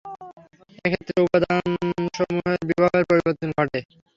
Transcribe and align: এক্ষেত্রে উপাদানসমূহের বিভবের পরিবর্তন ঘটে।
এক্ষেত্রে 0.85 1.17
উপাদানসমূহের 1.21 2.61
বিভবের 2.69 3.03
পরিবর্তন 3.09 3.49
ঘটে। 3.57 3.79